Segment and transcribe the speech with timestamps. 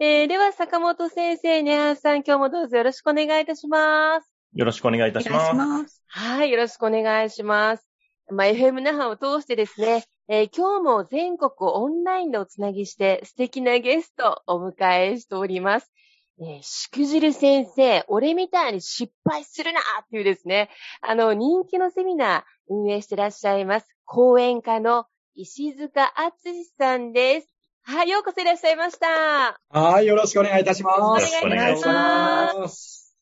[0.00, 5.54] えー、では坂本先生根葉さん今日もどうぞよろしくお願いいたしますよろしくお願いいたします。
[5.54, 6.02] ます。
[6.06, 7.86] はい、よろしくお願いします。
[8.30, 15.92] まあ、FM 那覇を通してですね、えー今日も全国オンラインでおつなぎして素敵なゲストをお迎えしております。
[16.40, 20.70] えーしくじる先生、俺みたいに失敗するなっていうですね、
[21.02, 27.53] あの、人気のセミナー運営してらっしゃいます、講演家の石塚敦さんです。
[27.86, 29.60] はい、ようこそいらっしゃいました。
[29.68, 30.98] はい、よろしくお願いいたします。
[31.00, 33.14] よろしくお願いします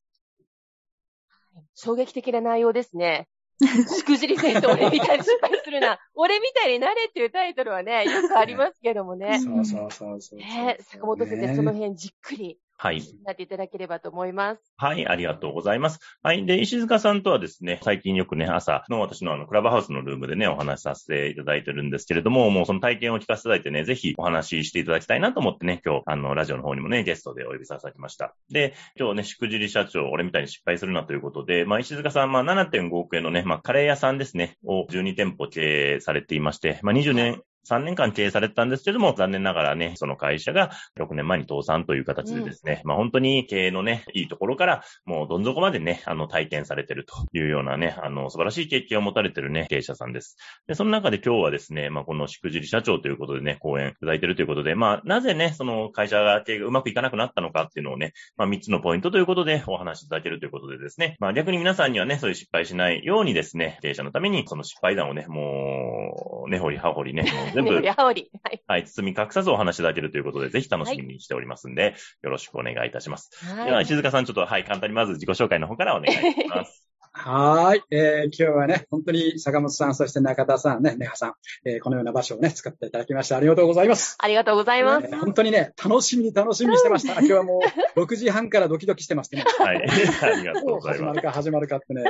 [1.75, 3.27] 衝撃的な内容ですね。
[3.59, 5.99] しくじり先生、俺みたいに失敗するな。
[6.15, 9.41] 俺みたいになれっていうタイトルはね、よくありますけどもね。
[9.41, 10.39] そうそうそうそう。
[10.39, 13.01] ね坂本先生、その辺じっくりはい。
[13.25, 14.61] なっていただければと思います。
[14.77, 16.01] はい、ありがとうございます。
[16.21, 16.45] はい。
[16.47, 28.35] で、石塚さんとはですね、最近よくね、朝の私のあの、クラブハウスのルームでね、お話しさせていただいてるんですけれども、もうその体験を聞かせていただいてね、ぜひお話ししていただきたいなと思ってね、今日、あの、ラジオの方にもね、ゲストでお呼びさせていただきました。
[28.51, 50.37] で、今日ね、しくじり社長、俺みたいに失敗するなということで、まあ、石塚さん、まあ、7.5億円のね、まあ、カレー屋さんですね、を12店舗経営されていまして、まあ、20年、3年間経営されてたんですけれども、残念ながらね、その会社が6年前に倒産という形でですね、まあ本当に経営のね、いいところから、もうどん底までね、あの体験されてるというようなね、あの素晴らしい経験を持たれてるね、経営者さんです。
[50.67, 67.25] で、その中で今日はですね、まあこのしくじり社長ということでね、講演いただいてるということで、まあなぜね、その会社が経営がうまくいかなくなったのかっていうのをね、まあ3つのポイントということでお話しいただけるということでですね、まあ逆に皆さんにはね、そういう失敗しないようにですね、経営者のためにその失敗談をね、もう、根掘り葉掘りね、
[67.55, 68.31] 全部 はり。
[68.43, 68.63] はい。
[68.67, 73.31] はい、包み隠さずお話しいただけるということで、ぜひ楽しみにしておりますんで、よろしくお願いいたします。
[73.55, 73.85] では、はい。
[73.85, 76.87] 石塚さん、ちょっと、はい、簡単にまず自己紹介の方からお願いします。
[77.15, 81.35] はーい、えー、今日はね、本当に坂本さん、そして中田さんね、ネハさん、
[81.67, 84.17] えー、このような場所をね、使っていただきましてありがとうございます。
[84.19, 85.07] ありがとうございます。
[85.07, 87.21] えー本当にね、楽しみに楽しみにしてました。
[87.21, 87.61] 今日はも
[87.97, 89.45] う6時半からドキドキしてましてね。
[89.59, 91.13] はい、 ありがとうございま。
[91.13, 92.03] 始まするか始まるかってね、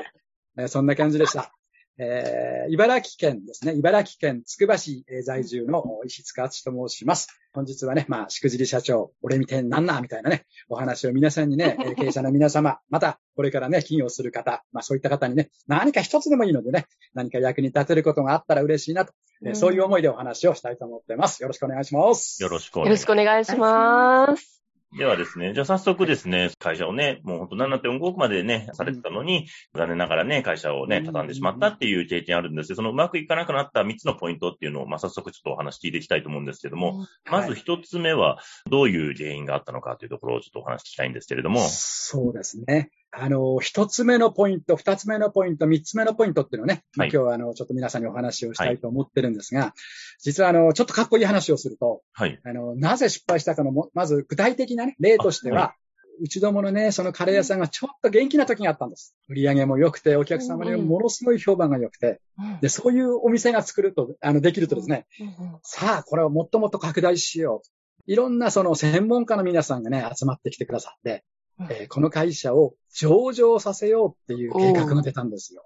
[0.58, 1.52] えーそんな感じでした。
[1.98, 3.74] えー、茨城県ですね。
[3.74, 7.28] 茨城県つくば市えー在住の石塚敦と申します。
[7.52, 21.42] 本日はね、まあ、しくじり社長、俺みてえなんな、みたいなね、お話を皆さんにね、 えー経営者の皆様、また、これからね、起業する方、まあ、そういった方にね、何か一つでもいいのでね、何か役に立てることがあったら嬉しいなと、えーうんそういう思いでお話をしたいと思ってます。
[21.42, 22.40] よろしくお願いします。
[22.42, 24.62] よろしくお願いします。
[24.92, 24.98] す。
[24.98, 38.38] ではですね、じゃあ早速ですね、会社をね、もうほんと7.5億までね、されてたのに、残念ながらね、会社をね、畳んでしまったっていう経験あるんですけど、そのうまくいかなくなった3つのポイントっていうのを、まあ、早速ちょっとお話聞いていきたいと思うんですけども、まずはい一つ目は、
[38.70, 42.90] どういう原因があったのかというところをちょっとお話聞きたいんですけれども、そうですね。
[43.14, 47.10] あの、一つ目のポイント、二つ目のポイント、三つ目のポイントっていうのをね、はい。
[47.12, 49.74] 今日はあの、ちょっと皆さんにお話をしたいと思ってるんですが、
[50.18, 52.40] 実はあの、ちょっとかっこいい話をすると、はい。
[52.42, 55.74] あの、なぜ失敗したかのも、まず具体的なね、例としては、あ
[56.20, 59.14] うちどものね、そのカレー屋さんがちょっと元気な時があったんです。
[59.28, 62.60] 売り上げも良くて、お客様にものすごい評判が良くて、うん。
[62.60, 65.58] で、そういうお店が作ると、あの、できるとですね、うん。
[65.62, 67.68] さあ、これをもっともっと拡大しよう。
[68.06, 71.24] いろんなその専門家の皆さんがね、集まってきてくださって、
[71.58, 71.66] うん。
[71.72, 75.64] えーこの会社を上場させようっていう計画が出たんですよ。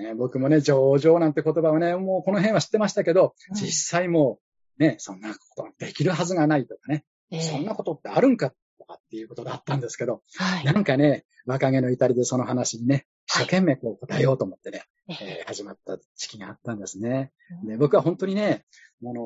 [0.00, 3.56] ね僕もね、上場なんて言葉をね、もうこの辺は知ってましたけど、うん。
[3.56, 4.38] 実際も
[4.78, 7.40] う、ね、そんなことができるはずがないとかね、ええ。
[7.40, 10.64] そんなことってあるんかとかっていうことだったんですけど、はい。
[10.64, 15.14] なんかね、若気の至りでその話にね、一生懸命こう答えようと思ってね、え。
[15.20, 17.32] えー始まった時期があったんですね。
[17.62, 17.68] うん。
[17.68, 18.64] で僕は本当にね、
[19.02, 19.20] あの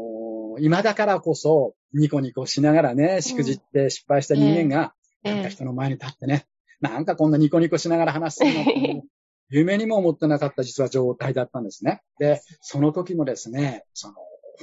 [0.58, 6.46] ー今だからこそ、ニコニコしながらね、しくじって失敗した人間が、ええなんか人の前に立ってね、
[6.80, 9.08] なんかこんなニコニコしながら話するなんてもう
[9.50, 12.02] 夢にも思ってなかった実は状態だったんですね。
[12.18, 14.14] で、その時もですね、その、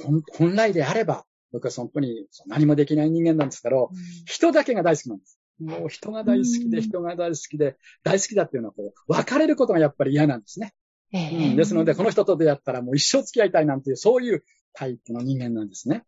[0.04, 3.90] 本本来であれば、僕は本当に何もできない人間なんですけど、
[4.26, 5.38] 人だけが大好きなんです。
[5.60, 10.72] もう人が大好きで、人が大好きで、大好きだっていうのはこう、別れることがやっぱり嫌なんですね。
[11.12, 16.04] うん、ですので、この人と出会ったらもう一生付き合いたいなんていう、そういうタイプの人間なんですね。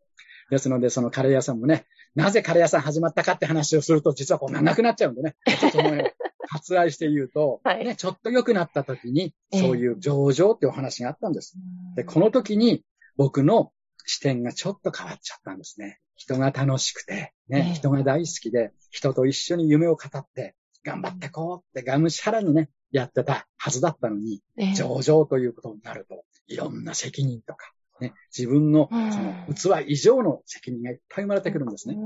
[0.51, 5.37] ですので、そのカレー屋さんもね、なぜカレー屋さん始まったかって話をすると、実はこう長くなっちゃうんでね。
[5.59, 6.15] ちょっとね、
[6.51, 11.57] 割愛して言うと、はい、ね、ちょっと良くなった時に、そういう上場っていうお話があったんです。
[11.95, 12.85] で、この時に
[13.17, 13.73] 僕の
[14.07, 16.01] 視点がちょっと変わっちゃったんですね。
[16.17, 24.43] 人が楽しくて、ね、人が大好きで、人と一緒に夢を語って、頑張ってこうってがむしゃらにね、やってたはずだったのに、
[24.75, 31.97] 上場ということになると、いろんな責任とか、ね、自分のその器以上の責任がいっぱい生まれてくるんですね。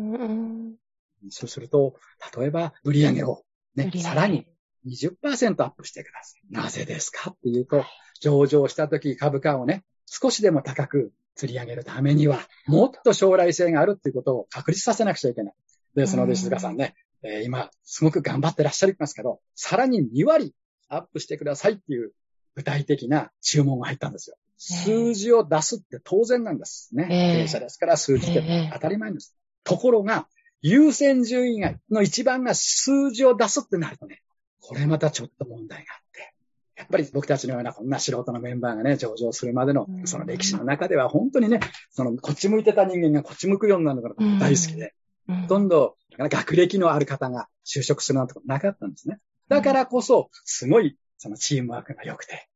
[1.30, 1.96] そうすると、
[2.38, 3.42] 例えば売上を
[3.74, 4.46] ね、さらに
[4.86, 6.52] 20%アップしてください。
[6.52, 7.84] なぜですかっていうと、
[8.20, 15.54] 上場した時株価をね、少しでも高く釣り上げるためには、もっと将来性があるっていうことを確立させなくちゃいけない。
[15.94, 20.54] ですので、静香さんね、えー、今、すごく頑張ってらっしゃいますけど、さらに2割
[20.88, 22.12] アップしてくださいっていう
[22.54, 24.36] 具体的な注文が入ったんですよ。
[24.56, 27.06] 数字を出すって当然なんですね。
[27.08, 28.70] 経営者ですから数字って。
[28.72, 29.36] 当たり前です。
[29.64, 30.26] ところが、
[30.62, 34.22] 優先順位外の一番が数字を出すってなるとね、
[34.60, 36.34] これまたちょっと問題があって、
[36.76, 41.60] やっぱり僕たちのようなこんな素人のメンバーがね、上場するまでの、その歴史の中では本当にね、
[41.90, 44.94] その、こっち向いてた人間がこっち向くようになるのが大好きで、
[45.26, 49.18] ほとんど学歴のある方が就職するなんてことなかったんですね。
[49.48, 52.48] だからこそ、すごい、そのチームワークが良くて、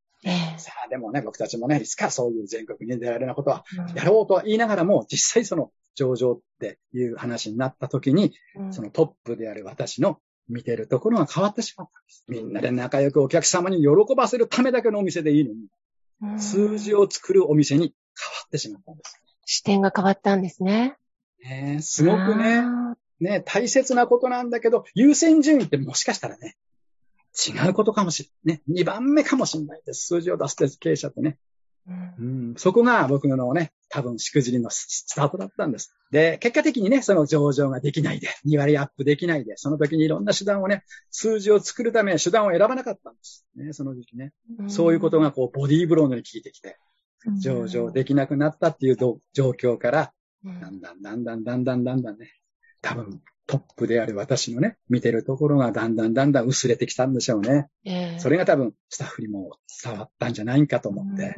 [0.57, 3.63] さあ、でもね、僕たちもね、いつかそういう全国に出られるようなことは、
[3.95, 8.33] やろうとは言いながらも、実際その上場っていう話になった時に、
[8.71, 10.19] そのトップである私の
[10.49, 12.25] 見てるところが変わってしまったんです。
[12.27, 17.93] みんなで仲良くお客様に喜ばせるためだけのお店でいいのに、数字を作るお店に変わ
[18.45, 19.19] ってしまったんです。
[19.45, 20.95] 視点が変わったんですね。
[21.43, 22.63] ねすごくね、
[23.19, 26.55] ね、大切なことなんだけど、優先順位ってもしかしたらね、
[27.37, 28.61] 違うことかもしれない。
[28.67, 28.81] ね。
[28.81, 30.07] 2番目かもしれないです。
[30.07, 31.37] 数字を出して経営者ってね。
[32.19, 35.95] うん、そこが僕のね、多分しくじりのスタートだったんです。
[36.11, 43.47] で、結果的にね、その上場ができないで、2割アップできないで、その時にいろんな手段をね、数字を作るため手段を選ばなかったんです。
[43.55, 44.33] ね、その時期ね。
[44.59, 46.77] うん、そういうことがこう、ボディーブローのように効いてきて、
[47.41, 52.33] 上場できなくなったっていう状況から、だんだんだんだんだんだんだんだんね、
[52.81, 57.67] 多分トップである私のね、見てるところがだんだんだんだん薄れてきたんでしょうね。
[57.83, 61.33] えー、それが多分スタッフにも伝わったんじゃないかと思って、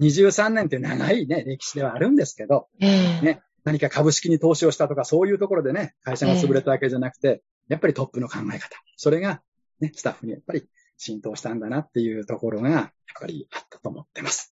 [0.00, 7.38] 23年って長いね、歴史ではあるんですけど、えー、ね、何か株式に投資をしたとかそういうところでね、会社が潰れたわけじゃなくて、えー、
[7.68, 8.82] やっぱりトップの考え方。
[8.96, 9.40] それが
[9.78, 10.64] ね、スタッフにやっぱり
[10.98, 14.52] 浸透したんだなっていうところが、やっぱりあったと思ってます。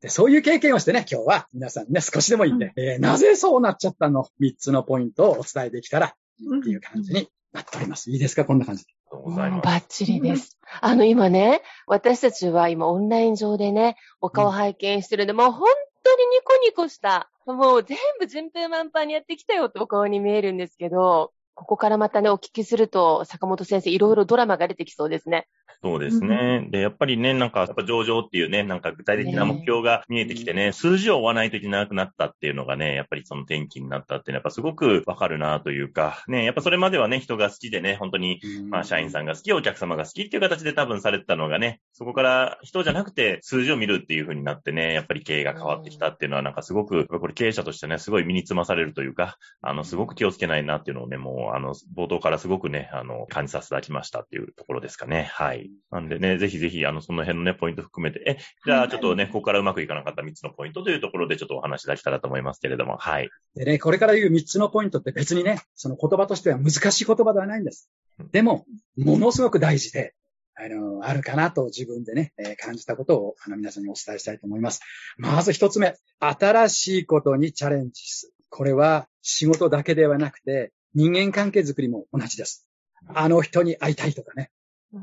[0.00, 6.14] で、そういう経験をしてね、今日は皆さんにね、少しでもいいんで、うん、えー、なぜそうなっちゃったの ?3 つのポイントをお伝えできたら
[6.58, 8.10] っていう感じになっております。
[8.10, 8.44] いいですか？
[8.44, 8.90] こんな感じで。
[9.10, 10.58] バッチリです。
[10.82, 15.66] あの、今ね、私たちは今オンライン上でね、お顔拝見してるんで、うん、もう本
[16.04, 25.48] 当にニコニコした、もう全部順風満帆にやってきたよってお顔に見えるんですけど、ここからまたね、お聞きすると、坂本先生、いろいろドラマが出てきそうですね。
[25.82, 26.66] そうですね。
[26.70, 38.40] で、やっぱりね、なんか、やっぱ上場っていうね、なんか具体的な目標が見えてきてね、ね数字を追わないといけなくなったっていうのがね、やっぱりその転機になったっていうのは、やっぱすごくわかるなというか、ね、やっぱそれまではね、人が好きでね、本当に、
[38.70, 55.30] まあ、社員さんが好き、お客様が好きっていう形で多分されてたのがね、そこから人じゃなくて数字を見るっていう風になってね、やっぱり経営が変わってきたっていうのは、なんかすごく、これ経営者としてね、すごい身につまされるというか、あの、すごく気をつけないなっていうのをね、もう、あの、冒頭からすごくね、あの、感じさせていただきましたっていうところですかね。
[55.32, 55.70] はい。
[55.90, 63.28] なんでね、ぜひぜひ、あの、その辺のね、ポイント含めて、え、じゃあちょっとね、ここからうまくいかなかった3つのポイントというところでちょっとお話し出したらと思いますけれども、はい。
[63.54, 67.90] でね、これから言う3つのポイントって別にね、その言葉としては難しい言葉ではないんです。
[68.32, 68.64] でも、
[68.96, 70.14] ものすごく大事で、
[70.60, 74.80] あの、あるかなと自分でね、えー、感じたことを、あの、皆さんにお伝えしたいと思います。
[75.16, 78.32] まず一つ目、新しいことにチャレンジする。
[78.50, 82.68] これは仕事だけではなくて、人間関係づくりも同じです。
[83.14, 84.50] あの人に会いたいとかね、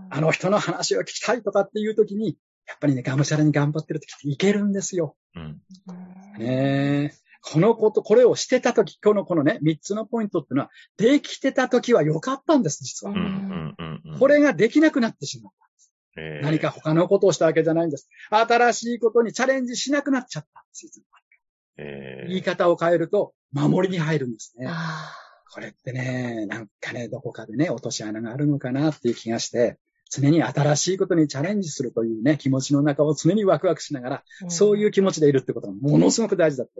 [0.10, 2.38] あの人の話を聞きたいとかっていう時に、
[2.68, 5.16] やっぱりね、がむしゃらに頑張ってる時っていけるんですよ。
[5.36, 5.62] うん、
[6.40, 13.14] ねこのこと、これをしてた時、今日のこのね、三つのポイントっていうのは、できてた時は良かったんです、実は。
[14.18, 15.94] これができなくなってしまったんです。
[16.18, 18.10] えー、何か他のことをしたわけじゃないんです。
[18.32, 21.02] 新しいことにチャレンジしなくなっちゃったんです。
[21.78, 24.68] えー、言い方を変えると、守りに入るんですね。
[25.52, 29.78] これってね、なんかね、どこかでね、落とし穴があるのかなっていう気がして、
[30.10, 36.72] 常に新しいことにチャレンジするというね、気持ちの中を常にワクワクしながら、そういう気持ちでいるってことがものすごく大事だと、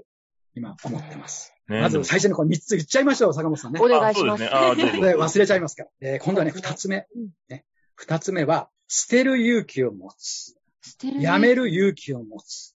[0.56, 1.54] 今思ってます。
[1.68, 3.80] ねまず最初にこの3つ言っちゃいましょう、坂本さんね。
[3.82, 4.44] お願いします。
[4.44, 4.50] ね。
[5.18, 5.90] 忘れちゃいますから。
[6.02, 7.30] えー今度はね、2つ目うん。
[7.50, 7.66] ね、
[8.00, 10.56] 2つ目は、捨てる勇気を持つ。
[10.82, 12.76] 捨てるやめる勇気を持つ。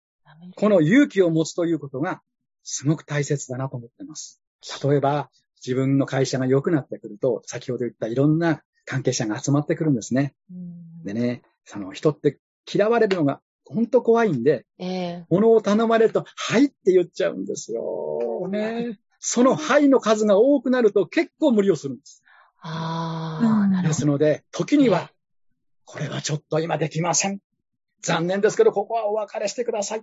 [0.56, 2.22] この勇気を持つということが、
[2.64, 4.42] すごく大切だなと思ってます。
[4.84, 5.30] 例えば、
[5.66, 10.34] 自分の会社が良くなってくると、先ほど言ったいろんな関係者が集まってくるんですね。
[10.52, 12.40] うんでね、その人って
[12.72, 18.48] 嫌われるのが本当怖いんで、ええ物を頼まれると、はいって言っちゃうんですよ。
[18.50, 19.00] ね。
[19.20, 22.24] そのはいの数が多くなると結構無理をするんです。
[22.62, 25.12] ああ、なるほすので、時には、
[25.86, 27.40] これはちょっと今できません。
[28.02, 30.02] 残念ですけど、ここはお別れしてください。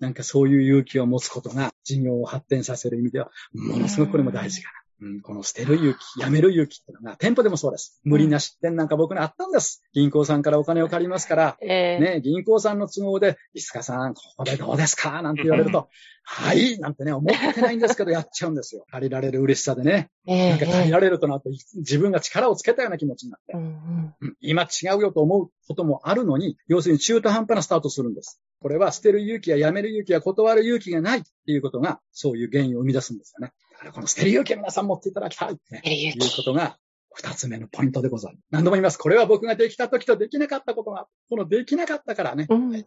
[0.00, 4.81] なんかそういう勇気を持つことが事業を発展させる意味では、ものすごくこれも大事かな。
[5.02, 8.00] うん、この捨てる勇気、やめる勇気っていうのが、店舗でもそうです。
[8.04, 9.82] 無理な出店なんか僕にあったんです。
[9.92, 11.66] 銀行さんからお金を借りますから、ど。
[11.66, 15.20] ええね、銀行さんの都合で、石塚さん、ここでどうですか？
[15.22, 15.88] なんて言われると、
[16.24, 18.84] はいなんてね、思ってないんですけど、 やっちゃうんですよ。
[18.92, 20.08] 借りられる嬉しさでね。
[20.28, 28.40] ええなんか借りられるとなると、自分が力をつけたような気持ちになってう、んうんうん今違うよと思うこともあるのに、要するに中途半端なスタートをするんです。
[28.60, 33.52] これは捨てる勇気ややめる勇気や断る勇気がないっていうことが、そういう原因を生み出すんですよね。
[33.90, 35.82] この捨てる勇気を皆さん持っていただきたい、ね。
[35.84, 36.78] いうことが、
[37.14, 38.44] 二つ目のポイントでございます。
[38.50, 38.98] 何度も言います。
[38.98, 42.84] これは僕ができた時とできなかったことが、このできなかったからね、うん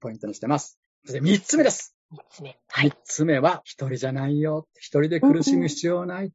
[0.00, 0.80] ポイントにしてます。
[1.04, 1.94] そして三つ目です。
[2.10, 2.58] 三つ目。
[2.68, 2.98] はい三。
[3.04, 4.66] つ目は、一人じゃないよ。
[4.74, 6.32] 一人で苦しむ必要ない。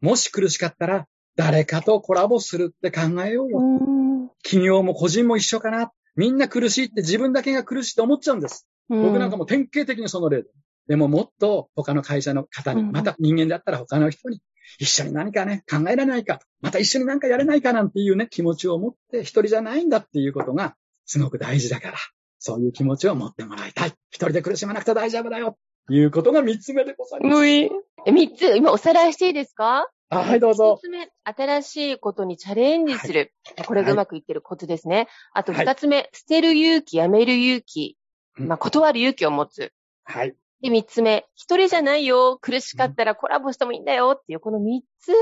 [0.00, 3.58] もし苦しかったら、誰かとコラボするって考えようよ。
[3.58, 4.06] うん
[4.42, 5.90] 企業も個人も一緒かな。
[6.14, 8.68] みんな苦しいって自分だけが苦しいと思っちゃうんです。
[8.88, 10.50] 僕なんかも典型的にその例で。
[10.88, 14.40] でももっと他の会社の方に、うんまた人間だったら他の人に、
[14.78, 21.98] 一緒に何かね、考えられないか、また一緒に何かやれないかなんていうね、気持ちを持って一人じゃないんだっていうことがすごく大事だから、
[22.38, 23.88] そういう気持ちを持ってもらいたい。
[24.10, 25.56] 一人で苦しまなくて大丈夫だよ。
[25.88, 27.46] いうことが三つ目でございます。
[27.46, 27.70] え
[28.12, 29.88] 三つ、今おさらいしていいですか？
[30.08, 30.86] あはい、どうぞ一。
[30.86, 33.32] つ目、新しいことにチャレンジする。
[33.66, 35.08] これがうまくいってるコツですね。
[35.32, 37.96] あとはい二つ目、捨てる勇気、やめる勇気。
[38.38, 39.72] うんまあ、断る勇気を持つ。
[40.04, 40.36] はい。
[40.62, 42.38] で、三つ目、一人じゃないよ。
[42.40, 45.12] 苦しかったらコラボしてもいいんだよっていう、この三つ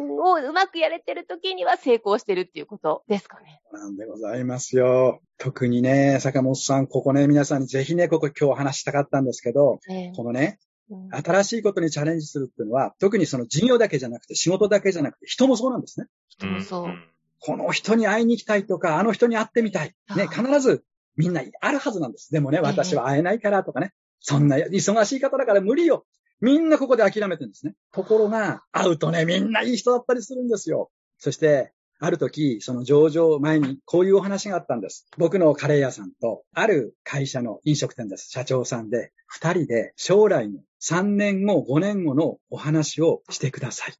[0.00, 3.60] をうまくやれてる時には成功してるっていうことですかね。
[3.72, 5.20] なんでございますよ。
[5.38, 10.58] 特にね、坂本さん、ここね、皆さんにぜひね、ここ今日話したかったんですけど、ええこのね、
[10.90, 16.06] うん新しいことにチャレンジするっていうのは、特にその事業だけじゃなくて、仕事だけじゃなくて、人もそうなんですね。
[16.28, 16.94] 人もそう。
[17.40, 19.94] この人に会いに行きたいとか、あの人に会ってみたい。
[20.16, 20.84] ね、必ず
[21.16, 22.30] みんなあるはずなんです。
[22.32, 23.92] でもね、私は会えないからとかね、
[24.26, 26.06] そんな忙しい方だから無理よ。
[26.40, 27.74] みんなここで諦めてるんですね。
[27.92, 30.90] ところが、会うとね、みんないい人だったりするんですよ。
[31.18, 35.06] そして、ある時、その上場前にこういうお話があったんです。
[35.18, 38.30] 僕のカレー屋さんと、ある会社の飲食店です。
[38.30, 43.94] 社長さんで、二人で将来の3年後、5年後のお話をしてください。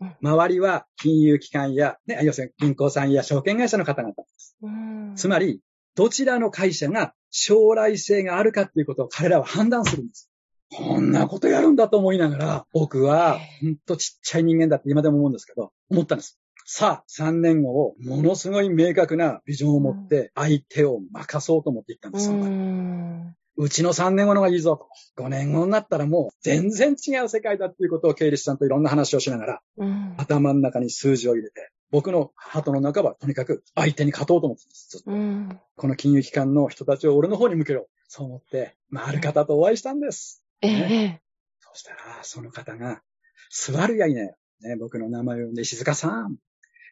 [0.00, 4.14] うん周りは金融機関や、ね、要するに銀行さんや証券会社の方々。
[4.62, 5.60] うんつまり、
[5.94, 10.30] どちらの会社が将来性があるかっていうことを彼らは判断するんです。
[10.72, 16.38] こんなことやるんだと思いながら、僕は、ほんとちっちゃい人間だって今でも思うんですけど、思ったんです。
[16.64, 22.30] さあ、3年後をものすごい明確なビジョンを持って相手を任そうと思っていったんです。
[22.30, 24.76] うんうちの3年後の方がいいぞ
[25.16, 25.22] と。
[25.22, 35.02] 5年後になったらもう全然違う世界だっていうことを経理士さんといろんな話をしながら、うん頭の中に数字を入れて、僕のハートの中はとにかく相手に勝とうと思ってたんです。
[35.06, 37.88] うんこの金融機関の人たちを俺の方に向けろ。
[38.08, 40.42] そう思って、まあ、ある方とお会いしたんです。
[40.62, 41.20] ええ。
[41.60, 43.02] そしたら、その方が、
[43.50, 46.36] 座るやいね、ね、僕の名前を呼んで、静香さん、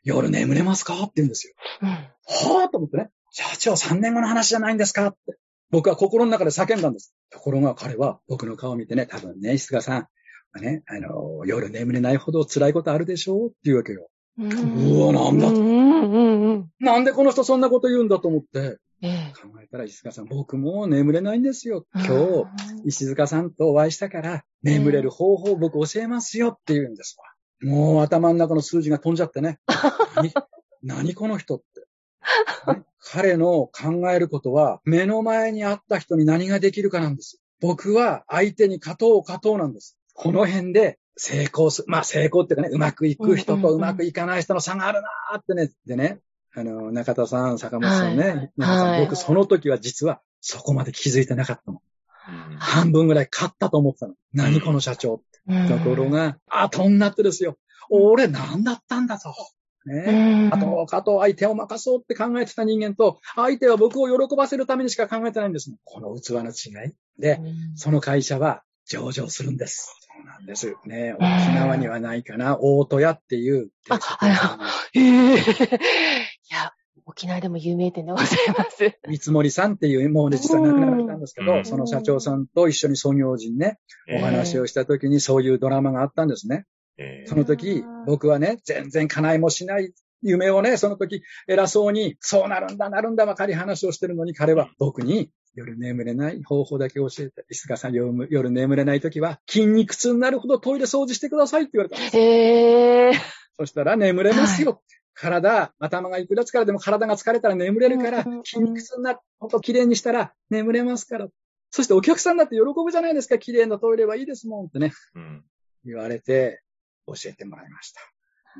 [0.05, 1.55] 夜眠れますかって言うんですよ。
[1.83, 5.37] うんはぁと思ってね、社長3年後の話じゃないんですかって。
[5.71, 7.14] 僕は心の中で叫んだんです。
[7.31, 14.09] ところが彼は僕の顔を見てね、多分ね、静香さん、ね、あの、夜眠れないほど辛いことあるでしょうって言うわけよ。
[14.38, 16.71] うわなんだとうんうんうん。
[16.78, 19.33] なんでこの人そんなこと言うんだと思ってええ。
[19.40, 21.87] 考えたら、石塚さん、僕も眠れないんですよ。
[21.95, 22.12] 今日、
[22.83, 27.68] 日、石塚さんとお会いしたから、眠れる方法を僕教えますよって言うんですわ。
[27.71, 29.61] もう頭の中の数字が飛んじゃってね。
[30.16, 30.33] 何？
[30.83, 31.80] 何この人って、
[32.73, 32.83] ね？
[33.00, 37.40] 彼の考えることは、目の前にあった人に何ができるかなんです。
[37.61, 39.97] 僕は相手に勝とう勝とうなんです。
[40.14, 41.89] この辺で成功する。
[41.89, 45.71] まあ成功っていうかね、うまくいく人とうまくいかない人の差があるなーってね。
[45.87, 46.21] でね、
[46.55, 51.79] あの、中田さん、坂本さんね、はい皆さんはい僕その時は実はそこまで気づいてなかったの。
[52.29, 54.15] うん半分ぐらい勝ったと思ってたの。
[54.35, 55.69] 何この社長って。
[55.69, 57.57] ところが、後になってですよ。
[57.89, 59.35] 俺何だったんだと。
[59.87, 60.51] ね。
[60.53, 65.73] あと、あと相手を任そうって考えてた人間と、相手は僕を喜ばせるためにしか考えてないんです。
[65.85, 66.93] この器の違い。
[67.19, 67.41] で、
[67.75, 69.95] その会社は上場するんです。
[70.19, 70.75] そうなんです。
[70.85, 71.23] ね、沖
[71.55, 73.71] 縄にはないかな、大戸屋っていう。
[73.89, 74.29] あは
[74.93, 75.37] いへえ。
[75.37, 75.41] い
[76.51, 76.73] や、
[77.07, 78.99] 沖縄でも有名店でございます。
[79.09, 83.79] 三つ森さんっていう、もうね、実は亡くなられたんですけど、うんその社長さんと一緒に創業時にね、
[84.13, 86.65] お話をした時にそういうドラマがあったんですね。
[86.99, 102.17] えーその時うん、僕はね、全然叶いもしない夢をね、その時偉そうに、そうなるんだ、なるんだばかり話をしてるのに、彼は僕に夜眠れない方法だけ教えて、石塚さん夜夜眠れない時は、筋肉痛になるほどトイレ掃除してくださいって言われたんです。
[102.17, 103.12] へえ。
[103.57, 104.83] そしたら眠れますよ。
[105.15, 111.27] 体、頭がいくら疲れても体が疲れたら眠れるから筋肉痛になるほど綺麗にしたら眠れますから。
[111.71, 113.37] そしてお客さんだって喜ぶじゃないですか。
[113.37, 114.93] 綺麗なトイレはいいですもんってね。
[115.17, 115.45] うん
[115.85, 116.62] 言われて
[117.07, 118.00] 教えてもらいました。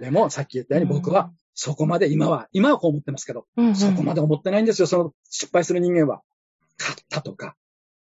[0.00, 4.87] でも、さっき言ったように僕はそこまで今は、今はこう思ってますけど、うんうんそこまで思ってないんですよ。
[4.87, 6.23] その失敗する人間は。
[6.78, 7.56] 勝ったとか、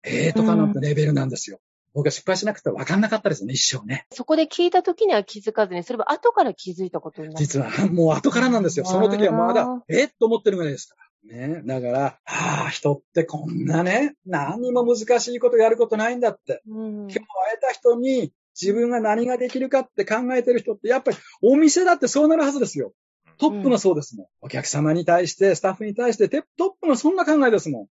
[0.04, 1.60] ええとかなんてレベルなんですよ。
[1.94, 4.06] 僕は失敗しなくて分かんなかったですね、一生ね。
[4.12, 7.46] そこで聞いた時には気づかずに、それは後から気づいたことになる。
[7.46, 8.86] 実は、もう後からなんですよ。
[8.86, 11.48] その時はまだあ、えっと思ってるぐらいですから。
[11.48, 11.62] ね。
[11.66, 16.62] だから、ああ、人ってこんなね、何にも難しいことやることないんだって。
[16.68, 17.24] うん今日会
[17.56, 22.94] えた人に自分が何ができるかって考えてる人って、やっぱりお店だってそうなるはずですよ。
[23.40, 24.28] トップがそうですもん。
[24.42, 27.88] お客様に対して、スタッフに対して、テトップがそんな考えですもん。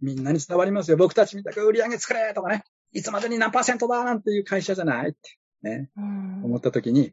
[0.00, 0.96] みんなに伝わりますよ。
[0.96, 2.64] 僕たちみたく売り上げ作れとかね。
[2.92, 5.18] いつまでに何パーセントだなんていう会社じゃないって。
[5.62, 5.90] ね。
[5.96, 7.12] うん思った時に、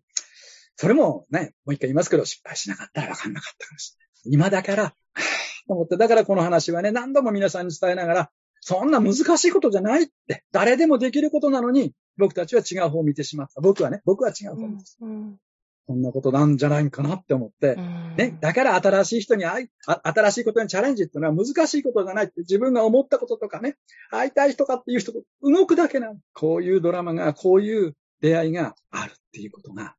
[0.75, 4.33] それもね、もう一回言いますけど、失敗しなかったら分かんなかったかもしれない。
[4.33, 4.95] 今だから、
[5.67, 13.61] と思って、だからこの話はね、何度も皆さんに伝えながら、そんな難しいことじゃないって、誰でもできることなのに、僕たちは違う方を見てしまった。
[13.61, 15.44] 僕はね、僕は違う方を見てしまっうんた。
[15.87, 17.73] そんなことなんじゃないかなって思って。
[17.73, 18.15] う、ん。
[18.17, 22.25] ね、だから新しい人に会い、あ新しいことにチャレンジっていうのは難しいことじゃない。
[22.25, 23.77] って自分が思ったこととかね、
[24.09, 26.17] 会いたい人かっていう人と動くだけなの。
[26.33, 29.95] こういうドラマが、こういう出会いがあるっていうことが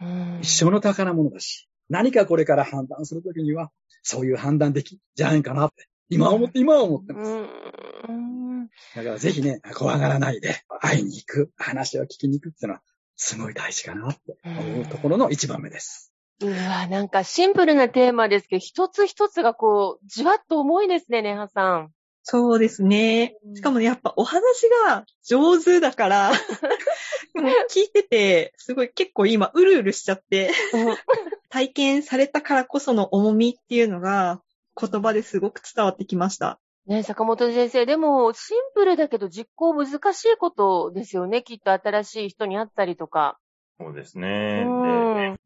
[0.00, 0.38] うん。
[0.42, 3.70] 一生の宝物だし、何かこれから判断するときには、
[4.02, 7.30] そういう判断でき、じゃないかなって、今思って、今は思ってます。
[8.08, 8.66] うん。
[8.66, 12.82] だからぜひね、怖がらないで、会いに行く、話を聞きに行くっていうのは、
[13.18, 16.12] すごい大事かなって思うところの一番目です。
[16.40, 21.90] うわ、なんかシンプルなテーマですけど、一つ一つがこう、じわっと重いですね、ネハさん。
[22.22, 23.34] そうですね。
[23.54, 26.30] しかもね、やっぱお話が上手だから、
[27.34, 30.52] もう聞いてて、すごい結構今、うるうるしちゃって、
[31.50, 34.40] 体験されたからこその重みっていうのが、
[34.80, 36.60] 言葉ですごく伝わってきました。
[36.88, 41.42] ね、坂本先生、でも、シンプルだけど実行難しいことですよね。
[41.42, 43.38] きっと新しい人に会ったりとか。
[43.80, 44.64] そうですね。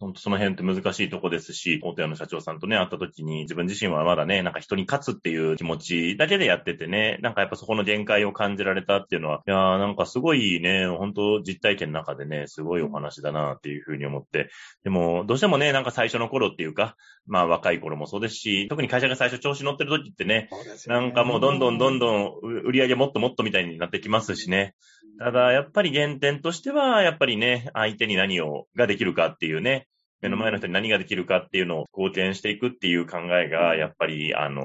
[0.00, 14.48] 本当その辺って難しいとこですし、大手屋の社長さんとね、会った時に自分自身はまだね、なんか人に勝つっていう気持ちだけでやっててね、なんかやっぱそこの限界を感じられたっていうのは、いやーなんかすごいね、本当実体験の中でね、すごいお話だなっていうふうに思って、
[14.82, 22.32] でも、どうしてもね、なんか最初の頃っていうか、まあ若い頃もそうですし、特に会社が最初調子乗ってる時ってね、そうですなんかもうどんどんどんどん
[22.64, 24.74] 売り上げもっともっとみたいになってきますしね。
[25.22, 29.86] ただ、やっぱり原点としては、やっぱりね、相手に何を、ができるかっていうね、
[30.20, 34.62] 目の前の人に何ができるかっていうのを貢献していくっていう考えが、やっぱり、あの、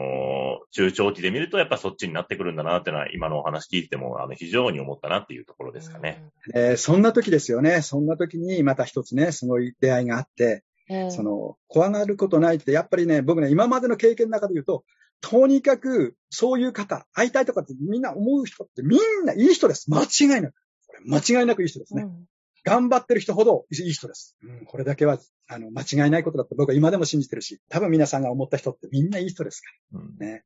[0.72, 6.24] 中長期で見ると、やっぱそっちになってくるんだなっていうのは、今のお話聞いても、あの、非常に思ったなっていうところですかね。
[6.56, 7.84] えーそんな時ですよね。
[7.84, 10.63] そんな時にまた一つね、すごい出会いがあって、
[11.10, 14.86] その、怖がることないって、やっぱりね、僕ね、今までの経験の中で言うと、
[15.21, 19.89] とにかく、そういう方、会いたいとかってみんな思う人ってみんないい人です。
[19.89, 20.56] 間違いなく。
[20.88, 22.03] これ間違いなくいい人ですね。
[22.03, 22.25] うん
[22.67, 24.36] 頑張ってる人ほどいい人です。
[24.43, 30.43] うん、これだけは、あの、間違いないことだと僕は今でも信じてるし、多分皆さんが思った人ってみんないい人ですかうんらね。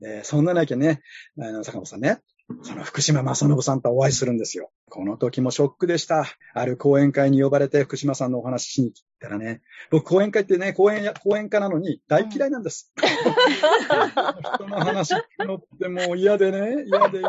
[0.00, 1.02] でそんななきゃね、
[1.38, 2.22] あの、坂本さんね、
[2.62, 4.70] その福島正信さんとお会いするんですよ。
[4.88, 6.24] この時もショックでした。
[6.54, 12.90] ある講演会に呼ばれて福島さんのお話ししに来たらね、僕講演会ってね、講演や、講演家なのに大嫌いなんです。
[14.56, 17.28] 人の話聞くのってもう嫌でね、嫌で嫌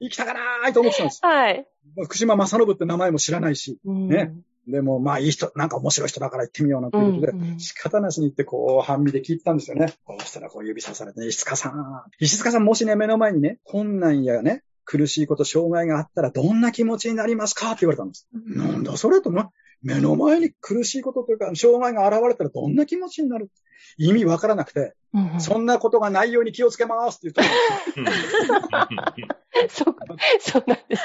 [0.00, 1.20] 行きたかないと思ってたんです。
[1.22, 1.66] はい。
[2.04, 4.34] 福島正信って名前も知らないし、うんね。
[4.66, 9.94] でも、まあいい人、なんか面白い人だから行ってみようなんていうことで、うんうん仕方なしに行って、こう、半身で聞いたんですよね。
[10.04, 12.02] こうしたらこう指さされて、ね、石塚さん。
[12.18, 17.72] 石塚さんもしね、目の前にね、困難やね、苦しいこと、障害があったらどんな気持ちになりますか？
[17.72, 18.28] って言われたんです。
[18.32, 19.50] なんだそれとな、
[19.86, 23.50] 目の前に苦しいことというか、障害が現れたらどんな気持ちになる？
[23.98, 29.94] 意味わからなくて、うんうんそんなことがないように気をつけますって言ったんですそう、
[30.40, 31.02] そうなんです。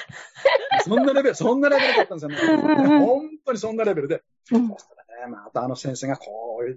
[0.83, 2.87] そんなレベル、そんなレベルだったんですよね。
[2.99, 4.23] 本当にそんなレベルで。
[4.51, 4.75] うん
[5.27, 6.25] またあの先生がこ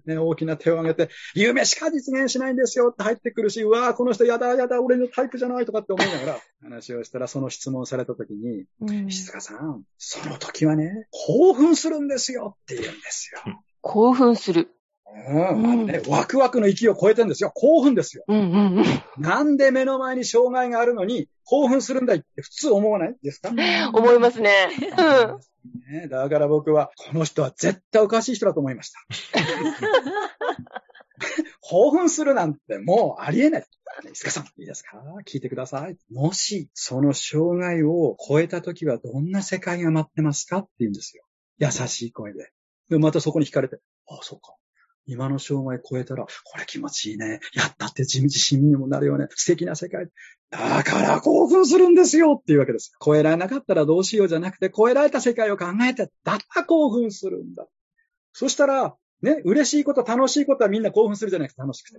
[0.07, 13.61] うね、大きな手を挙げて、夢しか実現しないんですよって入ってくるし、うわーこの人やだやだ、俺のタイプじゃないとかって思いながら話をしたら、その質問された時に、うん石塚さん、その時はね、興奮するんですよって言うんですよ。
[13.80, 14.70] 興奮する。
[15.16, 17.50] うん、ね、ワクワクの域を超えてるんですよ。
[17.55, 18.24] 興奮ですよ。
[18.29, 18.85] うんうんうん。
[19.22, 23.50] なんで目の前に障害があるのに興奮するんだいって普通思わないですか？
[23.94, 24.68] 思いますね。
[24.81, 26.00] うん。
[26.03, 28.98] ね、だから僕は、この人は絶対おかしい人だと思いました。
[31.61, 33.66] 興奮するなんてもうありえない。
[34.12, 34.98] 石川さん、いいですか？
[35.27, 35.96] 聞いてください。
[36.12, 40.59] もし、その障害を超えたときはどんな世界が待ってますか？
[40.59, 41.24] って言うんですよ。
[41.59, 42.50] 優しい声で。
[42.90, 44.55] で、またそこに惹かれて、ああ、そうか。
[45.07, 47.40] 今の障害超えたら、これ気持ちいいね。
[47.55, 49.27] やったって自信にもなるよね。
[49.31, 50.09] 素敵な世界。
[50.51, 52.93] だから興奮するんですよっていうわけです。
[53.05, 57.67] 超えられなかったらどうしようじゃなくて、超えられた世界を考えて、だから興奮するんだ。
[58.33, 61.99] そしたら、ね、嬉しいこと、楽しいことはみんな興奮するじゃないですか、楽しくて。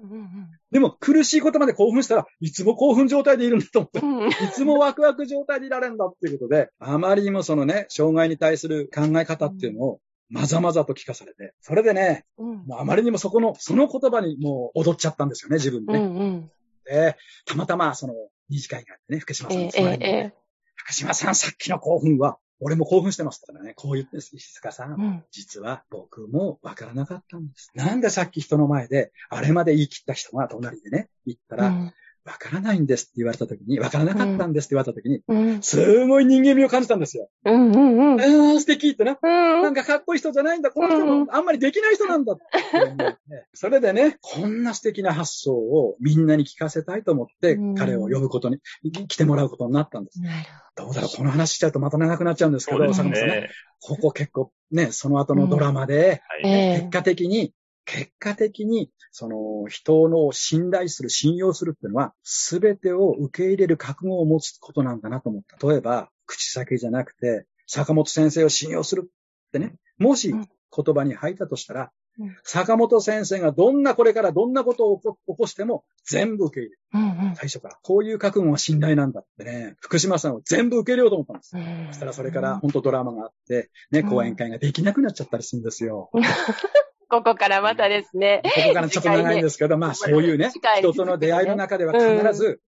[0.72, 4.46] でも、苦しいことまで興奮したらいつも興奮状態でいるんだと思って。
[4.46, 16.06] いつもワクワク状態でいられるんだっていうことで、あまりにもそのね、障害に対する考え方っていうのを、まざまざと聞かされて、それでね、うんもうあまりにもそこの、その言葉にもう踊っちゃったんですよね、自分でうね。
[16.06, 16.52] んうん。
[16.86, 18.14] で、たまたまその、
[18.50, 20.34] 二次会があってね、福島さんええの隣に、ええ
[20.76, 24.94] 福島さんさっきの興奮は、俺も興奮してますからね、こう言って石塚さん。
[24.94, 27.72] うん実は僕もわからなかったんです。
[27.76, 31.94] なんでさっき人の前で、あれまで言い切った人が隣でね、言ったら、うん
[32.26, 37.30] わからないんですって言われた時に、わからなかったんですって言われた時に、うんすごい人間味を感じたんですよ。
[37.46, 38.22] うんうんうん。
[38.22, 39.12] ああ、素敵ってな。
[39.22, 40.72] うなんんかかっこいい人じゃないんだ。
[40.72, 42.44] この人うんもあんまりできない人なんだって
[42.78, 43.18] 思って。
[43.54, 48.60] それでね、こんな素敵な発想をみんなに聞かせたいと思ってうん、彼を呼ぶことに、
[49.08, 50.20] 来てもらうことになったんです。
[50.20, 50.36] なる
[50.76, 53.22] どうだろう、この話しちゃうとまた長くなっちゃうんですけど、坂本さんね。
[53.22, 53.50] ね。
[53.82, 56.52] ここ結構ね、その後のドラマで、はい。
[56.52, 57.54] ええ結果的に、
[57.86, 65.68] 結果的に、その人の信頼する、信用するっていうのは、すべてを受け入れる覚悟を持つことなんだなと思った。
[65.68, 71.82] 例えば、口先じゃなくて、坂本先生を信用するってね、もしうん言葉に入ったとしたら、
[72.20, 76.80] うん坂本先生がどんなこれからどんなことを起こしても全部受け入れる。
[76.94, 77.78] うんうん最初から。
[77.82, 81.58] こういう覚悟は信頼なんだってね、福島さんを全部受け入れようと思ったんです。
[81.58, 86.10] うんそしたらそれから本当ドラマがあって、ね、うん講演会ができなくなっちゃったりするんですよ。
[87.10, 88.42] ここからまたですね。
[88.44, 92.62] ここからちょっと長いんですけど、まあそういうね人との出会いの中では必ず、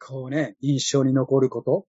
[0.00, 1.86] こうね、印象に残ること、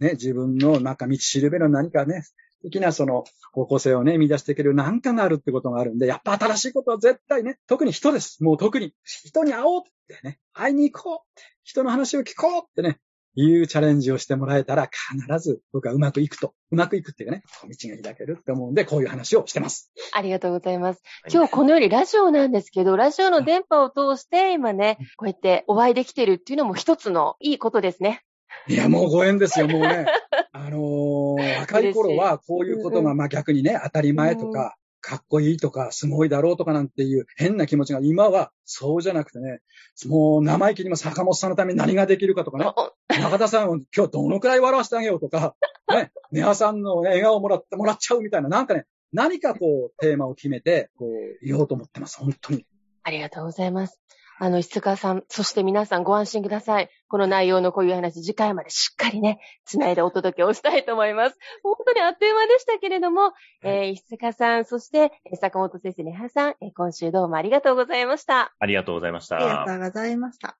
[0.00, 8.42] ね、自分のなんか道しるべの何かね、素敵なその方向性をね、見出していける何かがあるってことがあるんで、やっぱ新しいことは絶対ね、特に人です。
[8.42, 12.98] もう特に人に会おうってね、会いに行こうって、人の話を聞こうってね、
[13.34, 19.90] いうチャレンジをしてもらえたら必ず僕はうまくいくと、うまくいくっていうかね、道が開けるって思うんで、こういう話をしてます。
[20.12, 21.02] ありがとうございます。
[21.32, 28.22] 今日このよりラジオなんですけど、ラジオの電波を通して今ね、こうやってお会いできてるっていうのも一つのいいことですね。
[28.68, 30.06] いや、もうご縁ですよ、もうね。
[30.52, 39.60] あのー若い頃はこういうことが、まあ逆にね、当たり前とか、かっこいいとか、すごいだろうとかなんていう変な気持ちが今はそうじゃなくてね、
[40.06, 45.56] もう生意気にも坂本さんのために何ができるかとかね、お 中田さんを今日どのくらい笑わせてあげようとか、
[45.88, 52.66] ね、ネハさんの、ね、笑顔をもらってもらっちゃうみたいな、なんかね、何かこうテーマを決めて、こう言おうと思ってます、本当に。
[53.02, 54.00] ありがとうございます。
[54.42, 56.88] あの、石塚さん、そして皆さんご安心ください。
[57.08, 61.36] この内容のこういう話、次回までしっかりね、つないでお届けをしたいと思います。
[61.62, 68.54] 本当にあっという間でしたけれども、えー、石塚さん、そして、えー坂本先生、ねはさん、えー今週どうもありがとうございました。
[68.58, 69.64] ありがとうございましありがた。
[69.66, 70.56] とうございました。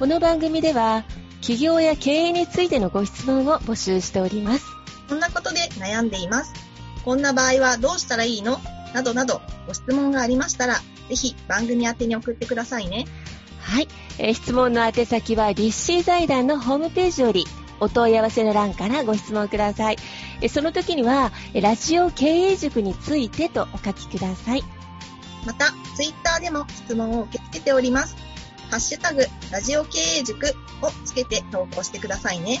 [0.00, 1.04] この番組では、
[1.42, 4.75] 企業や経営についてのご質問を募集しております。
[5.08, 6.52] こんなことで悩んでいます。
[7.04, 8.60] こんな場合はどうしたらいいの？
[8.94, 10.74] などなどご質問がありましたら、
[11.08, 13.06] ぜひ番組宛てに送ってくださいね。
[13.60, 13.88] はい。
[14.18, 17.46] えー質問の宛先は、立志財団のホームページより、
[17.78, 19.98] お問い合わせの欄からご質問ください。
[20.40, 24.64] えーその時には、えーラジオ経営塾についてとお書きください。
[25.44, 28.16] また、ツイッターでも質問を受け付けております。
[28.70, 30.46] ハッシュタグ、ラジオ経営塾
[30.82, 32.60] をつけて投稿してくださいね。